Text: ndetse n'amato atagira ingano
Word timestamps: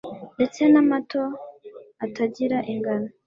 ndetse 0.35 0.61
n'amato 0.71 1.23
atagira 2.05 2.57
ingano 2.71 3.09